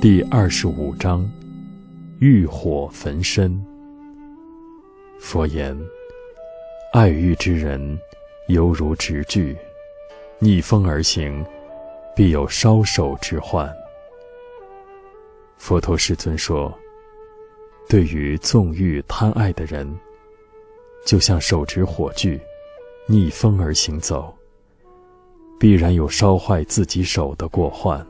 [0.00, 1.30] 第二十五章，
[2.20, 3.62] 欲火焚身。
[5.18, 5.78] 佛言：
[6.94, 8.00] 爱欲之人，
[8.48, 9.54] 犹如执炬，
[10.38, 11.44] 逆风而行，
[12.16, 13.70] 必有烧手之患。
[15.58, 16.72] 佛陀世尊说，
[17.86, 19.86] 对于纵欲贪爱的人，
[21.04, 22.40] 就像手执火炬，
[23.06, 24.34] 逆风而行走，
[25.58, 28.02] 必然有烧坏自己手的过患。